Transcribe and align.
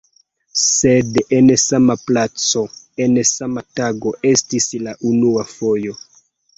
Sed 0.61 1.19
en 1.39 1.51
sama 1.65 1.97
placo, 2.09 2.65
en 3.07 3.23
sama 3.35 3.67
tago 3.83 4.17
estis 4.35 4.73
la 4.89 4.99
unua 5.15 5.49
fojo. 5.57 6.01